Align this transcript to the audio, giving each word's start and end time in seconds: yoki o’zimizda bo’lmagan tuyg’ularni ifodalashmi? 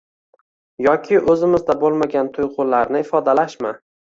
yoki 0.85 1.19
o’zimizda 1.33 1.75
bo’lmagan 1.83 2.33
tuyg’ularni 2.39 3.07
ifodalashmi? 3.07 3.79